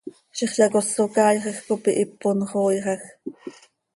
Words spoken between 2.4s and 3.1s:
xooixaj.